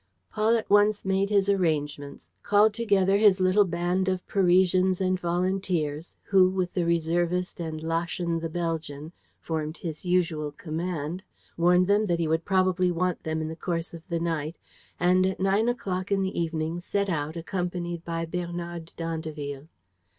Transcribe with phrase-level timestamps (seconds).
[0.31, 6.17] Paul at once made his arrangements, called together his little band of Parisians and volunteers
[6.23, 11.21] who, with the reservist and Laschen the Belgian, formed his usual command,
[11.55, 14.57] warned them that he would probably want them in the course of the night
[14.99, 19.67] and, at nine o'clock in the evening, set out, accompanied by Bernard d'Andeville.